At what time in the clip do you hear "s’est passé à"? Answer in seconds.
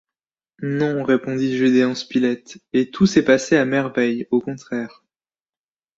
3.05-3.65